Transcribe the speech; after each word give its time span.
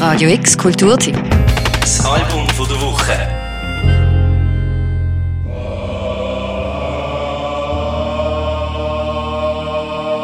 Radio 0.00 0.30
X 0.30 0.56
Kulturteam. 0.56 1.14
Das 1.78 2.00
Album 2.06 2.46
der 2.46 2.80
Woche. 2.80 3.49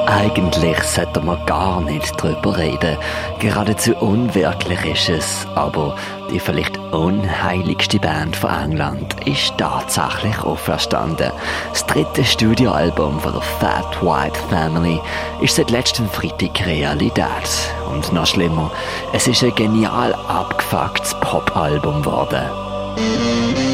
Eigentlich 0.06 0.80
sollte 0.84 1.20
man 1.20 1.44
gar 1.46 1.80
nicht 1.80 2.20
drüber 2.22 2.56
reden. 2.56 2.96
Geradezu 3.40 3.92
unwirklich 3.96 4.86
ist 4.86 5.08
es. 5.08 5.46
Aber 5.56 5.96
die 6.30 6.38
vielleicht 6.38 6.78
unheiligste 6.92 7.98
Band 7.98 8.36
von 8.36 8.50
England 8.50 9.16
ist 9.26 9.52
tatsächlich 9.58 10.38
auferstanden. 10.44 11.32
Das 11.70 11.86
dritte 11.86 12.24
Studioalbum 12.24 13.18
von 13.18 13.32
der 13.32 13.42
Fat 13.42 14.00
White 14.00 14.38
Family 14.48 15.00
ist 15.40 15.56
seit 15.56 15.70
letztem 15.70 16.08
Freitag 16.08 16.64
Realität. 16.64 17.26
Und 17.90 18.12
noch 18.12 18.26
schlimmer, 18.26 18.70
es 19.12 19.26
ist 19.26 19.42
ein 19.42 19.54
genial 19.56 20.14
abgefucktes 20.28 21.14
Popalbum 21.20 22.02
geworden. 22.02 23.65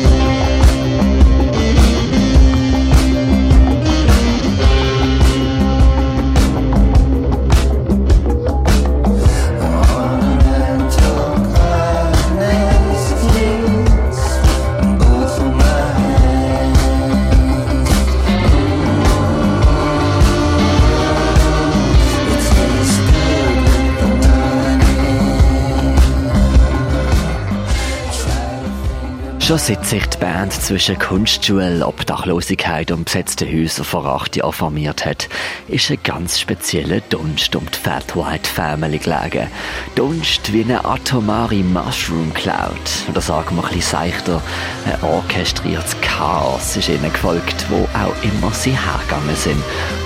Schon 29.52 29.58
seit 29.58 29.84
sich 29.84 30.06
die 30.06 30.16
Band 30.16 30.50
zwischen 30.50 30.98
Kunstschule, 30.98 31.86
Obdachlosigkeit 31.86 32.90
und 32.90 33.04
besetzten 33.04 33.46
Häusern 33.46 33.84
vor 33.84 34.06
acht 34.06 34.34
Jahren 34.34 34.54
formiert 34.54 35.04
hat, 35.04 35.28
ist 35.68 35.90
ein 35.90 35.98
ganz 36.02 36.40
spezieller 36.40 37.02
Dunst 37.10 37.54
um 37.54 37.66
die 37.70 37.76
Fat 37.76 38.16
White 38.16 38.48
Family 38.48 38.96
gelegen. 38.96 39.48
Dunst 39.94 40.54
wie 40.54 40.64
eine 40.64 40.82
atomare 40.82 41.56
Mushroom 41.56 42.32
Cloud. 42.32 42.80
Oder 43.10 43.20
sagen 43.20 43.56
wir 43.56 43.64
ein 43.64 43.74
bisschen 43.74 43.98
seichter, 43.98 44.40
ein 44.86 45.02
orchestriertes 45.06 46.00
Chaos 46.00 46.74
ist 46.78 46.88
ihnen 46.88 47.12
gefolgt, 47.12 47.66
wo 47.68 47.86
auch 47.92 48.24
immer 48.24 48.54
sie 48.54 48.70
hergegangen 48.70 49.36
sind, 49.36 49.62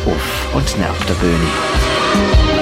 auf 0.06 0.54
und 0.56 0.76
neben 0.76 1.06
der 1.06 1.14
Bühne. 1.14 2.55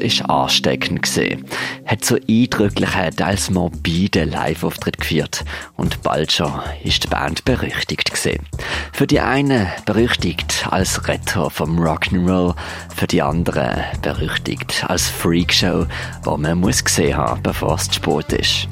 Ist 0.00 0.22
ansteckend 0.28 1.02
gesehen, 1.02 1.44
hat 1.86 2.04
so 2.04 2.16
eindrückliche, 2.28 3.10
teils 3.14 3.50
morbide 3.50 4.24
Live-Auftritt 4.24 4.98
geführt 4.98 5.44
und 5.76 6.02
bald 6.02 6.32
schon 6.32 6.52
ist 6.82 7.04
die 7.04 7.08
Band 7.08 7.44
berüchtigt 7.44 8.10
gesehen. 8.10 8.46
Für 8.92 9.06
die 9.06 9.20
einen 9.20 9.66
berüchtigt 9.86 10.66
als 10.70 11.06
Retter 11.08 11.50
vom 11.50 11.78
Rock'n'Roll, 11.78 12.54
für 12.94 13.06
die 13.06 13.22
anderen 13.22 13.84
berüchtigt 14.02 14.84
als 14.88 15.08
Freakshow, 15.08 15.86
wo 16.24 16.36
man 16.36 16.58
muss 16.58 16.84
gesehen 16.84 17.16
haben, 17.16 17.42
bevor 17.42 17.74
es 17.74 17.88
zu 17.88 17.94
spät 17.94 18.32
ist. 18.32 18.68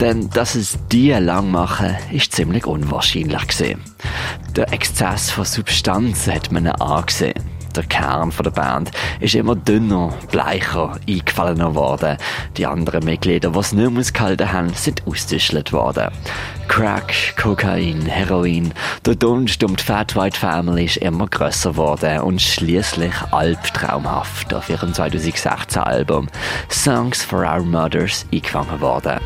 Denn 0.00 0.30
dass 0.30 0.54
es 0.54 0.78
die 0.92 1.10
lang 1.12 1.50
machen, 1.50 1.96
ist 2.12 2.34
ziemlich 2.34 2.66
unwahrscheinlich 2.66 3.46
gesehen. 3.46 3.80
Der 4.54 4.72
Exzess 4.72 5.30
von 5.30 5.44
Substanz 5.44 6.26
hat 6.26 6.52
man 6.52 6.66
angesehen 6.68 7.55
der 7.76 7.84
Kern 7.84 8.32
der 8.44 8.50
Band, 8.50 8.90
ist 9.20 9.34
immer 9.34 9.54
dünner, 9.54 10.12
bleicher, 10.30 10.98
eingefallener 11.08 11.74
worden. 11.74 12.16
Die 12.56 12.66
anderen 12.66 13.04
Mitglieder, 13.04 13.50
die 13.50 13.58
es 13.58 13.72
nicht 13.72 13.90
mehr 13.90 14.00
ausgehalten 14.00 14.52
haben, 14.52 14.74
sind 14.74 15.06
ausgeschüttelt 15.06 15.72
worden. 15.72 16.10
Crack, 16.68 17.36
Kokain, 17.36 18.02
Heroin, 18.02 18.72
der 19.04 19.14
Dunst 19.14 19.62
um 19.62 19.76
die 19.76 19.82
Fat 19.82 20.16
White 20.16 20.38
Family 20.38 20.84
ist 20.84 20.96
immer 20.98 21.26
grösser 21.28 21.70
geworden 21.70 22.20
und 22.20 22.42
schließlich 22.42 23.14
albtraumhaft 23.30 24.52
auf 24.52 24.68
ihrem 24.68 24.92
2016 24.92 25.82
Album 25.82 26.28
Songs 26.70 27.22
for 27.22 27.40
Our 27.40 27.62
Mothers 27.62 28.26
eingefangen 28.32 28.80
worden. 28.80 29.20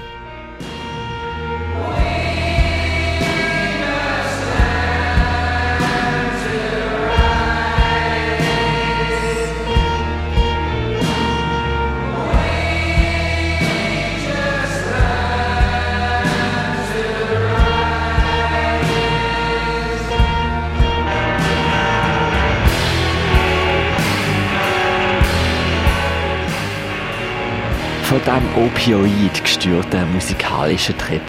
Von 28.10 28.18
diesem 28.18 28.64
Opioid 28.66 29.44
gestörten 29.44 30.12
musikalischen 30.12 30.98
Trip 30.98 31.22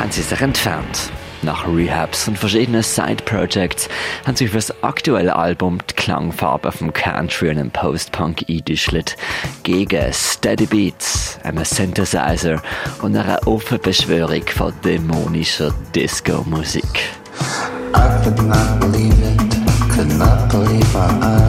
haben 0.00 0.10
sie 0.10 0.20
sich 0.20 0.40
entfernt. 0.40 1.12
Nach 1.42 1.64
Rehabs 1.64 2.26
und 2.26 2.36
verschiedenen 2.36 2.82
Side-Projects 2.82 3.88
haben 4.26 4.34
sie 4.34 4.48
für 4.48 4.56
das 4.56 4.82
aktuelle 4.82 5.36
Album 5.36 5.78
die 5.88 5.94
Klangfarbe 5.94 6.72
vom 6.72 6.92
Country 6.92 7.50
und 7.50 7.58
dem 7.58 7.70
Post-Punk 7.70 8.46
eingeschlitten. 8.48 9.14
Gegen 9.62 10.12
Steady 10.12 10.66
Beats, 10.66 11.38
einem 11.44 11.64
Synthesizer 11.64 12.60
und 13.00 13.16
einer 13.16 13.38
Ofenbeschwörung 13.46 14.42
von 14.48 14.72
dämonischer 14.84 15.72
Disco-Musik. 15.94 17.10
I 17.94 18.24
could 18.24 18.42
not 18.42 18.80
believe 18.80 19.14
it, 19.22 19.38
could 19.88 20.12
not 20.18 20.48
believe 20.48 20.92
my. 20.94 21.43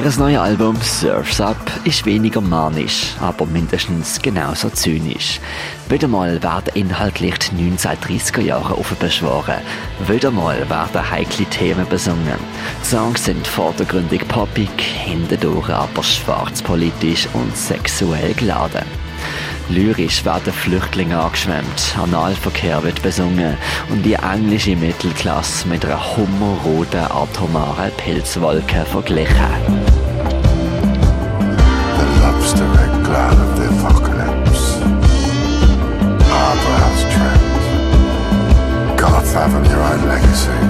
Ihr 0.00 0.10
neues 0.16 0.38
Album 0.38 0.76
Surf's 0.80 1.42
Up 1.42 1.60
ist 1.84 2.06
weniger 2.06 2.40
manisch, 2.40 3.14
aber 3.20 3.44
mindestens 3.44 4.18
genauso 4.22 4.70
zynisch. 4.70 5.40
Wieder 5.90 6.08
mal 6.08 6.42
werden 6.42 6.70
inhaltlich 6.72 7.34
die 7.38 7.70
1930er 7.70 8.40
Jahre 8.40 8.72
aufbeschworen. 8.72 9.60
Wieder 10.08 10.30
mal 10.30 10.58
werden 10.70 11.10
heikle 11.10 11.44
Themen 11.44 11.86
besungen. 11.86 12.38
Die 12.82 12.86
Songs 12.86 13.26
sind 13.26 13.46
vordergründig 13.46 14.26
poppig, 14.26 14.70
hintendurch 14.80 15.68
aber 15.68 16.02
schwarzpolitisch 16.02 17.28
und 17.34 17.54
sexuell 17.54 18.32
geladen. 18.32 18.86
Lyrisch 19.70 20.24
werden 20.24 20.52
Flüchtlinge 20.52 21.16
angeschwemmt, 21.16 21.94
Analverkehr 22.02 22.82
wird 22.82 23.02
besungen 23.02 23.56
und 23.90 24.02
die 24.02 24.14
englische 24.14 24.74
Mittelklasse 24.74 25.68
mit 25.68 25.84
einer 25.84 26.16
hummerroten 26.16 27.04
atomaren 27.04 27.92
Pilzwolke 27.96 28.84
verglichen. 28.86 29.89
Fathom 39.32 39.64
your 39.64 39.80
own 39.80 40.08
legacy. 40.08 40.69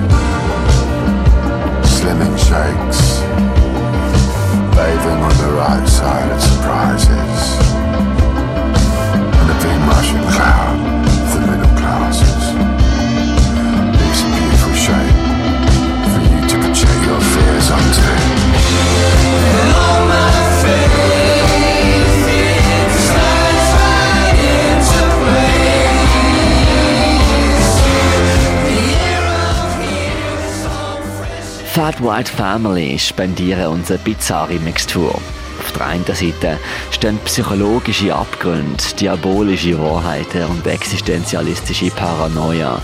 White 32.10 32.32
Family 32.32 32.98
spendieren 32.98 33.68
uns 33.68 33.88
eine 33.88 34.00
bizarre 34.00 34.58
Mixtur. 34.58 35.14
Auf 35.60 35.72
der 35.76 35.86
einen 35.86 36.04
Seite 36.06 36.58
stehen 36.90 37.20
psychologische 37.24 38.12
Abgründe, 38.12 38.82
diabolische 38.98 39.78
Wahrheiten 39.78 40.42
und 40.46 40.66
existenzialistische 40.66 41.90
Paranoia. 41.90 42.82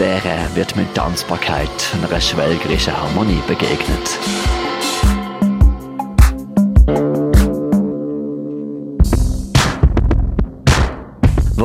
Deren 0.00 0.56
wird 0.56 0.74
mit 0.74 0.92
Tanzbarkeit 0.92 1.70
einer 2.02 2.20
schwelgerischen 2.20 3.00
Harmonie 3.00 3.40
begegnet. 3.46 4.57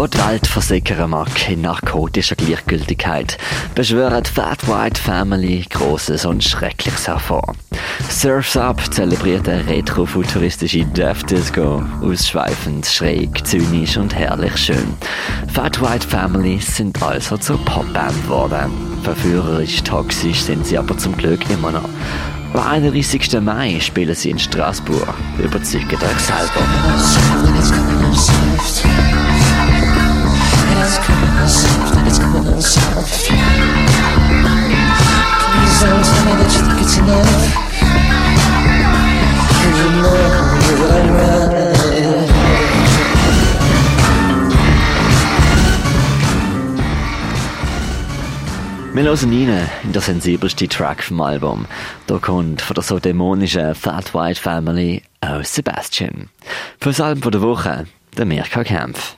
Wo 0.03 0.07
die 0.07 0.17
Welt 0.17 0.45
versickern 0.45 1.11
mag 1.11 1.29
in 1.49 1.61
narkotischer 1.61 2.35
Gleichgültigkeit, 2.35 3.37
beschwören 3.73 4.25
Fat 4.25 4.67
White 4.67 5.01
Family 5.01 5.65
Großes 5.69 6.25
und 6.25 6.43
Schreckliches 6.43 7.07
hervor. 7.07 7.53
Surf's 8.09 8.57
Up 8.57 8.81
zelebriert 8.93 9.47
eine 9.47 9.65
retrofuturistische 9.65 10.83
Death 10.83 11.31
Disco, 11.31 11.81
ausschweifend, 12.01 12.85
schräg, 12.85 13.47
zynisch 13.47 13.95
und 13.95 14.13
herrlich 14.13 14.57
schön. 14.57 14.93
Fat 15.53 15.81
White 15.81 16.05
Family 16.05 16.59
sind 16.59 17.01
also 17.01 17.37
zur 17.37 17.63
Popband 17.63 18.21
geworden. 18.23 18.73
Verführerisch, 19.03 19.83
toxisch 19.83 20.41
sind 20.41 20.67
sie 20.67 20.77
aber 20.77 20.97
zum 20.97 21.15
Glück 21.15 21.49
immer 21.49 21.71
noch. 21.71 21.87
Am 22.53 22.59
31. 22.59 23.39
Mai 23.39 23.79
spielen 23.79 24.15
sie 24.15 24.31
in 24.31 24.39
Straßburg. 24.39 25.13
Überzeugt 25.39 25.93
euch 25.93 26.19
selber. 26.19 26.61
Wir 48.93 49.01
hören 49.05 49.49
rein 49.49 49.69
in 49.83 49.91
den 49.91 50.01
sensibelsten 50.03 50.69
Track 50.69 51.01
vom 51.01 51.19
Album. 51.19 51.65
Da 52.05 52.19
kommt 52.19 52.61
von 52.61 52.75
der 52.75 52.83
so 52.83 52.99
dämonischen 52.99 53.73
Fat 53.73 54.13
White 54.13 54.39
Family 54.39 55.01
aus 55.19 55.55
Sebastian. 55.55 56.29
Für 56.79 56.89
das 56.89 57.01
Album 57.01 57.31
der 57.31 57.41
Woche, 57.41 57.87
der 58.15 58.25
Mirka 58.25 58.63
Kempf. 58.63 59.17